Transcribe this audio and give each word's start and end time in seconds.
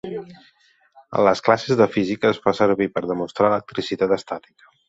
En 0.07 1.25
les 1.27 1.43
classes 1.49 1.77
de 1.83 1.87
física 1.97 2.31
es 2.31 2.41
fa 2.47 2.57
servir 2.63 2.91
per 2.97 3.07
demostrar 3.13 3.53
l'electricitat 3.53 4.19
estàtica. 4.21 4.71